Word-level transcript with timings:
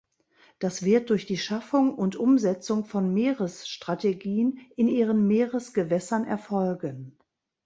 Das 0.57 0.81
wird 0.83 1.11
durch 1.11 1.27
die 1.27 1.37
Schaffung 1.37 1.93
und 1.93 2.15
Umsetzung 2.15 2.85
von 2.85 3.13
Meeresstrategien 3.13 4.57
in 4.75 4.87
ihren 4.87 5.27
Meeresgewässern 5.27 6.25
erfolgen. 6.25 7.19